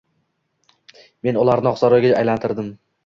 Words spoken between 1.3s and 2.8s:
ularni Oqsaroynga aylantirdim.